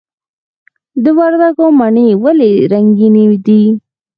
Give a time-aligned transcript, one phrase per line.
[1.03, 3.61] د وردګو مڼې ولې رنګینې دي؟